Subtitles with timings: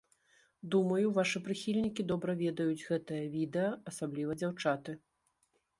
[0.75, 5.01] Думаю вашы прыхільнікі добра ведаюць гэтае відэа, асабліва дзяўчаты.